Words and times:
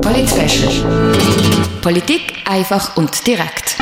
Polit 0.00 1.82
Politik 1.82 2.34
einfach 2.46 2.96
und 2.96 3.26
direkt. 3.26 3.76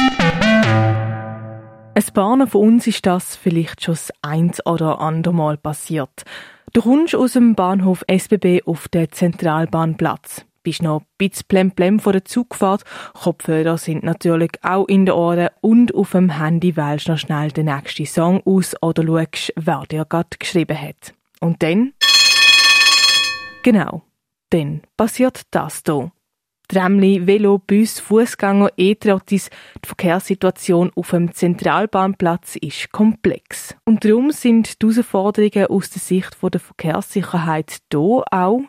Ein 1.94 2.04
paar 2.12 2.46
von 2.48 2.60
uns 2.60 2.88
ist 2.88 3.06
das 3.06 3.36
vielleicht 3.36 3.84
schon 3.84 3.94
das 3.94 4.10
ein 4.22 4.50
oder 4.64 5.00
andere 5.00 5.32
Mal 5.32 5.58
passiert. 5.58 6.24
Du 6.72 6.82
kommst 6.82 7.14
aus 7.14 7.34
dem 7.34 7.54
Bahnhof 7.54 8.04
SBB 8.08 8.62
auf 8.66 8.88
den 8.88 9.12
Zentralbahnplatz. 9.12 10.44
Bist 10.64 10.82
noch 10.82 11.02
ein 11.02 11.06
bisschen 11.16 11.46
plemplem 11.46 12.00
vor 12.00 12.12
der 12.12 12.24
Zugfahrt. 12.24 12.82
Kopfhörer 13.14 13.78
sind 13.78 14.02
natürlich 14.02 14.52
auch 14.62 14.88
in 14.88 15.06
den 15.06 15.14
Ohren 15.14 15.50
und 15.60 15.94
auf 15.94 16.10
dem 16.10 16.30
Handy 16.30 16.76
wählst 16.76 17.06
du 17.06 17.12
noch 17.12 17.18
schnell 17.18 17.52
den 17.52 17.66
nächsten 17.66 18.06
Song 18.06 18.42
aus 18.44 18.74
oder 18.82 19.04
schaust, 19.04 19.52
wer 19.54 19.84
dir 19.88 20.04
gerade 20.04 20.36
geschrieben 20.36 20.76
hat. 20.76 21.14
Und 21.38 21.62
dann? 21.62 21.92
Genau, 23.62 24.02
dann 24.50 24.80
passiert 24.96 25.42
das 25.50 25.82
hier. 25.84 26.12
Tramli, 26.66 27.26
Velo, 27.26 27.58
Bus, 27.58 27.98
Fußgänger, 27.98 28.70
E-Trottis. 28.76 29.50
Die 29.84 29.88
Verkehrssituation 29.88 30.92
auf 30.94 31.10
dem 31.10 31.34
Zentralbahnplatz 31.34 32.56
ist 32.56 32.92
komplex. 32.92 33.74
Und 33.84 34.04
darum 34.04 34.30
sind 34.30 34.80
die 34.80 34.86
Herausforderungen 34.86 35.66
aus 35.66 35.90
der 35.90 36.00
Sicht 36.00 36.36
der 36.40 36.60
Verkehrssicherheit 36.60 37.78
hier 37.92 38.22
auch. 38.30 38.60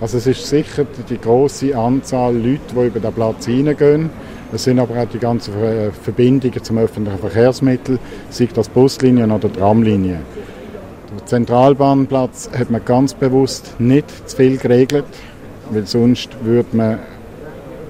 Also 0.00 0.18
es 0.18 0.26
ist 0.26 0.46
sicher 0.46 0.84
die 1.08 1.18
große 1.18 1.78
Anzahl 1.78 2.36
Leute, 2.36 2.60
die 2.74 2.86
über 2.86 3.00
den 3.00 3.14
Platz 3.14 3.46
hineingehen. 3.46 4.10
Es 4.52 4.64
sind 4.64 4.80
aber 4.80 5.00
auch 5.00 5.08
die 5.08 5.18
ganzen 5.18 5.54
Verbindungen 6.02 6.62
zum 6.62 6.78
öffentlichen 6.78 7.20
Verkehrsmittel, 7.20 7.98
sei 8.30 8.48
das 8.52 8.68
Buslinien 8.68 9.30
oder 9.30 9.50
Tramlinien. 9.52 10.22
Der 11.16 11.26
Zentralbahnplatz 11.26 12.50
hat 12.58 12.70
man 12.70 12.84
ganz 12.84 13.14
bewusst 13.14 13.78
nicht 13.78 14.28
zu 14.28 14.36
viel 14.36 14.56
geregelt, 14.56 15.04
weil 15.70 15.86
sonst 15.86 16.30
würde 16.42 16.76
man 16.76 16.98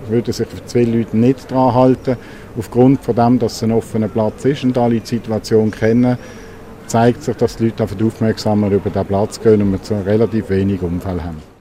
würden 0.09 0.33
sich 0.33 0.47
zwei 0.67 0.85
Leute 0.85 1.17
nicht 1.17 1.51
daran 1.51 1.75
halten. 1.75 2.17
Aufgrund 2.59 3.03
von 3.03 3.17
dem, 3.17 3.39
dass 3.39 3.55
es 3.55 3.63
ein 3.63 3.73
offener 3.73 4.09
Platz 4.09 4.45
ist 4.45 4.65
und 4.65 4.77
alle 4.77 5.01
die 5.01 5.07
Situation 5.07 5.71
kennen, 5.71 6.19
zeigt 6.87 7.23
sich, 7.23 7.37
dass 7.37 7.57
die 7.57 7.65
Leute 7.65 7.85
einfach 7.85 8.05
aufmerksamer 8.05 8.71
über 8.71 8.91
den 8.91 9.07
Platz 9.07 9.41
gehen 9.41 9.63
und 9.63 9.73
wir 9.73 10.07
relativ 10.07 10.51
wenig 10.51 10.83
Unfälle 10.83 11.25
haben. 11.25 11.54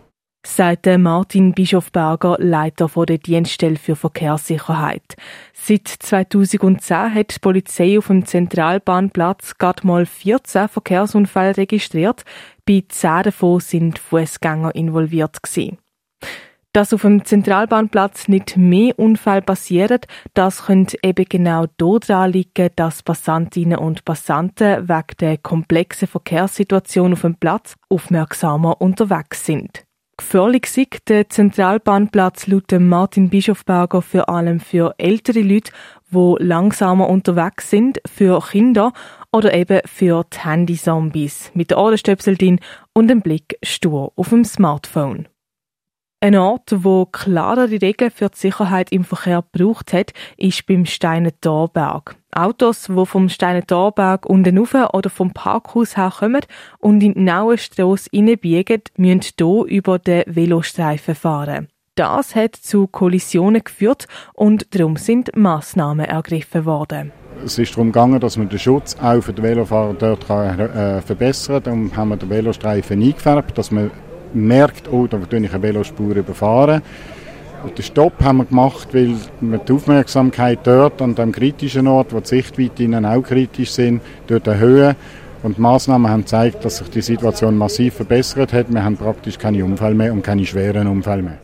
Sagt 0.45 0.85
Martin 0.97 1.53
Bischofberger, 1.53 2.35
Leiter 2.37 2.89
der 3.05 3.17
Dienststelle 3.17 3.77
für 3.77 3.95
Verkehrssicherheit. 3.95 5.15
Seit 5.53 5.87
2010 5.87 7.15
hat 7.15 7.35
die 7.35 7.39
Polizei 7.39 7.97
auf 7.97 8.07
dem 8.07 8.25
Zentralbahnplatz 8.25 9.57
gerade 9.57 9.87
mal 9.87 10.05
14 10.05 10.67
Verkehrsunfälle 10.67 11.55
registriert. 11.55 12.25
Bei 12.65 12.83
10 12.87 13.23
davon 13.23 13.61
sind 13.61 13.99
Fußgänger 13.99 14.75
involviert 14.75 15.41
gewesen. 15.41 15.77
Dass 16.73 16.93
auf 16.93 17.03
dem 17.03 17.23
Zentralbahnplatz 17.23 18.27
nicht 18.27 18.57
mehr 18.57 18.99
Unfälle 18.99 19.43
passieren, 19.43 20.01
das 20.33 20.65
könnte 20.65 20.97
eben 21.03 21.25
genau 21.29 21.67
daran 21.77 22.31
liegen, 22.31 22.69
dass 22.75 23.01
Passantinnen 23.01 23.77
und 23.77 24.03
Passanten 24.03 24.89
wegen 24.89 25.17
der 25.21 25.37
komplexen 25.37 26.07
Verkehrssituation 26.07 27.13
auf 27.13 27.21
dem 27.21 27.35
Platz 27.35 27.75
aufmerksamer 27.89 28.81
unterwegs 28.81 29.45
sind. 29.45 29.85
Gefährlich 30.15 30.77
ist 30.77 31.09
der 31.09 31.27
Zentralbahnplatz 31.27 32.45
laut 32.45 32.71
Martin 32.71 33.29
Bischofberger 33.29 34.03
vor 34.03 34.29
allem 34.29 34.59
für 34.59 34.93
ältere 34.99 35.41
Leute, 35.41 35.71
die 36.11 36.35
langsamer 36.37 37.09
unterwegs 37.09 37.71
sind, 37.71 37.99
für 38.05 38.39
Kinder 38.39 38.93
oder 39.31 39.55
eben 39.55 39.81
für 39.85 40.23
die 40.31 40.39
Handy-Zombies 40.39 41.51
mit 41.55 41.71
den 41.71 41.79
Ohrenstöpsel 41.79 42.37
drin 42.37 42.59
und 42.93 43.07
dem 43.07 43.21
Blick 43.21 43.57
stur 43.63 44.13
auf 44.15 44.29
dem 44.29 44.45
Smartphone. 44.45 45.27
Ein 46.19 46.35
Ort, 46.35 46.73
wo 46.83 47.07
klarere 47.07 47.81
Regeln 47.81 48.11
für 48.11 48.29
die 48.29 48.37
Sicherheit 48.37 48.91
im 48.91 49.03
Verkehr 49.03 49.43
gebraucht 49.51 49.93
hat, 49.93 50.13
ist 50.37 50.67
beim 50.67 50.85
Steiner 50.85 51.31
Torberg. 51.41 52.15
Autos, 52.33 52.87
die 52.89 53.05
vom 53.05 53.29
Steiner 53.29 53.65
Torberg 53.65 54.25
unten 54.25 54.57
rauf 54.57 54.73
oder 54.93 55.09
vom 55.09 55.31
Parkhaus 55.31 55.97
her 55.97 56.11
kommen 56.19 56.41
und 56.79 57.01
in 57.01 57.13
die 57.13 57.19
naue 57.19 57.57
Strasse 57.57 58.09
reinbiegen, 58.13 58.81
müssen 58.97 59.21
hier 59.37 59.63
über 59.65 59.99
den 59.99 60.23
Velostreifen 60.27 61.15
fahren. 61.15 61.67
Das 61.95 62.35
hat 62.35 62.55
zu 62.55 62.87
Kollisionen 62.87 63.63
geführt 63.63 64.07
und 64.33 64.73
darum 64.73 64.97
sind 64.97 65.35
Massnahmen 65.35 66.05
ergriffen 66.05 66.65
worden. 66.65 67.11
Es 67.45 67.59
ist 67.59 67.73
darum 67.73 67.91
gegangen, 67.91 68.19
dass 68.19 68.37
man 68.37 68.49
den 68.49 68.57
Schutz 68.57 68.95
auch 69.01 69.21
für 69.21 69.33
die 69.33 69.43
Velofahrer 69.43 69.93
dort 69.93 70.27
kann, 70.27 70.59
äh, 70.59 71.01
verbessern 71.01 71.55
kann. 71.55 71.63
Darum 71.63 71.95
haben 71.95 72.09
wir 72.09 72.17
den 72.17 72.29
Velostreifen 72.29 73.01
eingefärbt, 73.01 73.57
dass 73.57 73.69
man 73.69 73.91
merkt, 74.33 74.91
oh, 74.91 75.07
da 75.07 75.17
tue 75.17 75.39
ich 75.39 75.53
eine 75.53 75.61
Velospur 75.61 76.15
überfahren. 76.15 76.81
Und 77.63 77.77
den 77.77 77.83
Stopp 77.83 78.21
haben 78.21 78.39
wir 78.39 78.45
gemacht, 78.45 78.89
weil 78.93 79.15
wir 79.39 79.57
die 79.57 79.71
Aufmerksamkeit 79.71 80.59
dort 80.63 81.01
an 81.01 81.15
dem 81.15 81.31
kritischen 81.31 81.87
Ort, 81.87 82.13
wo 82.13 82.19
die 82.19 82.27
Sichtweiten 82.27 83.05
auch 83.05 83.21
kritisch 83.21 83.71
sind, 83.71 84.01
dort 84.27 84.47
erhöhen. 84.47 84.95
Und 85.43 85.57
die 85.57 85.61
Massnahmen 85.61 86.11
haben 86.11 86.21
gezeigt, 86.21 86.63
dass 86.65 86.77
sich 86.77 86.89
die 86.89 87.01
Situation 87.01 87.57
massiv 87.57 87.95
verbessert 87.95 88.51
hat. 88.51 88.73
Wir 88.73 88.83
haben 88.83 88.97
praktisch 88.97 89.37
keine 89.37 89.63
Unfälle 89.63 89.95
mehr 89.95 90.11
und 90.11 90.23
keine 90.23 90.45
schweren 90.45 90.87
Unfälle 90.87 91.23
mehr. 91.23 91.37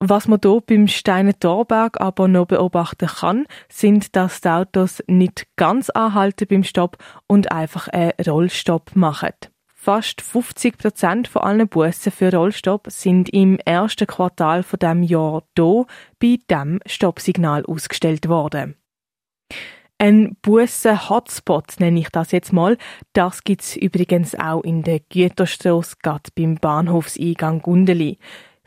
Was 0.00 0.28
man 0.28 0.40
hier 0.42 0.62
beim 0.66 0.88
Steiner 0.88 1.38
Torberg 1.38 2.00
aber 2.00 2.28
noch 2.28 2.46
beobachten 2.46 3.08
kann, 3.08 3.46
sind, 3.70 4.14
dass 4.14 4.42
die 4.42 4.48
Autos 4.48 5.02
nicht 5.06 5.46
ganz 5.56 5.88
anhalten 5.88 6.46
beim 6.48 6.64
Stopp 6.64 6.98
und 7.26 7.50
einfach 7.50 7.88
einen 7.88 8.12
Rollstopp 8.26 8.94
machen. 8.94 9.32
Fast 9.86 10.20
50 10.20 10.78
Prozent 10.78 11.28
von 11.28 11.42
allen 11.42 11.68
Bussen 11.68 12.10
für 12.10 12.34
Rollstopp 12.34 12.88
sind 12.90 13.28
im 13.28 13.56
ersten 13.60 14.08
Quartal 14.08 14.64
von 14.64 14.80
dem 14.80 15.04
Jahr 15.04 15.44
hier 15.56 15.86
bei 16.18 16.38
dem 16.50 16.80
Stoppsignal 16.86 17.64
ausgestellt 17.64 18.28
worden. 18.28 18.74
Ein 19.96 20.36
Bussen-Hotspot 20.42 21.78
nenne 21.78 22.00
ich 22.00 22.08
das 22.08 22.32
jetzt 22.32 22.52
mal. 22.52 22.78
Das 23.12 23.44
gibt's 23.44 23.76
übrigens 23.76 24.34
auch 24.34 24.62
in 24.62 24.82
der 24.82 24.98
Güterstrasse, 24.98 25.94
gerade 26.02 26.30
beim 26.36 26.56
Bahnhofseingang 26.56 27.62
Gundeli. 27.62 28.18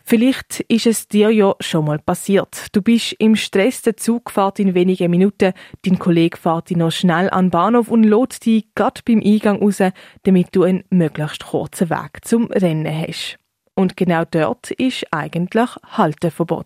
Vielleicht 0.10 0.62
ist 0.62 0.88
es 0.88 1.08
dir 1.08 1.30
ja 1.30 1.54
schon 1.60 1.86
mal 1.86 2.00
passiert. 2.00 2.66
Du 2.72 2.82
bist 2.82 3.14
im 3.20 3.36
Stress 3.36 3.84
der 3.84 3.96
Zugfahrt 3.96 4.58
in 4.58 4.74
wenigen 4.74 5.12
Minuten. 5.12 5.54
Dein 5.86 6.00
Kollege 6.00 6.36
fährt 6.36 6.72
dich 6.72 6.78
noch 6.78 6.90
schnell 6.90 7.30
an 7.30 7.46
den 7.46 7.52
Bahnhof 7.52 7.90
und 7.92 8.02
lädt 8.02 8.44
dich 8.44 8.66
gerade 8.74 9.02
beim 9.06 9.22
Eingang 9.24 9.62
raus, 9.62 9.84
damit 10.24 10.48
du 10.54 10.64
einen 10.64 10.84
möglichst 10.90 11.46
kurzen 11.46 11.92
Weg 11.92 12.26
zum 12.26 12.48
Rennen 12.48 12.92
hast. 12.92 13.38
Und 13.76 13.98
genau 13.98 14.24
dort 14.26 14.72
ist 14.72 15.06
eigentlich 15.12 15.70
Halteverbot. 15.92 16.66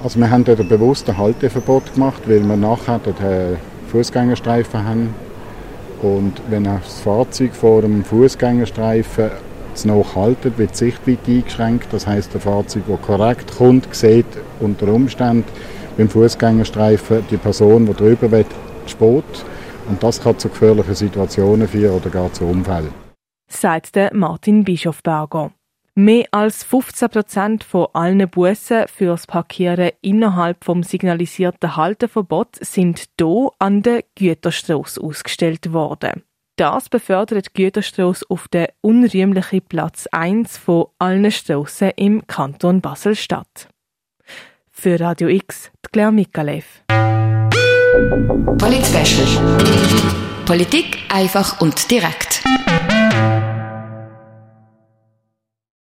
Also 0.00 0.20
wir 0.20 0.30
haben 0.30 0.44
dort 0.44 0.60
ein 0.60 1.18
Halteverbot 1.18 1.94
gemacht, 1.94 2.22
weil 2.26 2.44
wir 2.44 2.56
nachher 2.56 3.00
den 3.00 3.56
Fußgängerstreifen 3.88 4.84
haben. 4.84 5.14
Und 6.00 6.40
wenn 6.48 6.62
das 6.62 7.00
Fahrzeug 7.00 7.56
vor 7.56 7.82
dem 7.82 8.04
Fußgängerstreifen 8.04 9.32
zu 9.74 9.88
noch 9.88 10.14
halten, 10.14 10.56
wird 10.56 10.72
die 10.72 10.76
Sichtweite 10.76 11.30
eingeschränkt. 11.30 11.88
Das 11.92 12.06
heißt, 12.06 12.32
der 12.32 12.40
Fahrzeug, 12.40 12.84
das 12.88 13.02
korrekt 13.02 13.56
kommt, 13.56 13.94
sieht 13.94 14.26
unter 14.60 14.88
Umständen 14.88 15.44
beim 15.96 16.08
Fußgängerstreifen 16.08 17.24
die 17.30 17.36
Person, 17.36 17.86
die 17.86 17.92
drüber 17.94 18.30
will, 18.30 18.46
spät. 18.86 19.24
Und 19.88 20.02
das 20.02 20.22
kann 20.22 20.38
zu 20.38 20.48
gefährlichen 20.48 20.94
Situationen 20.94 21.68
führen 21.68 21.96
oder 21.96 22.10
gar 22.10 22.32
zu 22.32 22.44
Unfällen. 22.44 22.92
Sagt 23.48 23.94
der 23.94 24.14
Martin 24.14 24.64
Bischofberger. 24.64 25.52
Mehr 25.96 26.24
als 26.32 26.64
15 26.64 27.08
Prozent 27.08 27.64
von 27.64 27.86
allen 27.92 28.28
Bussen 28.28 28.88
fürs 28.88 29.28
Parkieren 29.28 29.92
innerhalb 30.00 30.64
vom 30.64 30.82
signalisierten 30.82 31.76
Halteverbot 31.76 32.56
sind 32.60 33.04
hier 33.16 33.50
an 33.60 33.82
der 33.82 34.02
Güterstrasse 34.16 35.00
ausgestellt 35.00 35.72
worden. 35.72 36.24
Das 36.56 36.88
befördert 36.88 37.46
die 37.46 37.62
Güterstrasse 37.64 38.24
auf 38.28 38.46
den 38.46 38.68
unrühmlichen 38.80 39.60
Platz 39.62 40.06
1 40.12 40.56
von 40.56 40.86
allen 41.00 41.28
Strassen 41.32 41.90
im 41.96 42.24
Kanton 42.28 42.80
Basel-Stadt. 42.80 43.68
Für 44.70 45.00
Radio 45.00 45.26
X, 45.28 45.72
die 45.84 45.88
Claire 45.90 46.12
Mikalev. 46.12 46.84
Polit 48.58 48.86
Politik 50.46 50.98
einfach 51.08 51.60
und 51.60 51.90
direkt. 51.90 52.44